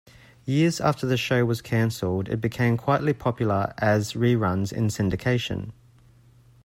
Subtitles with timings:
[0.45, 5.73] Years after the show was cancelled, it became quietly popular as reruns in syndication.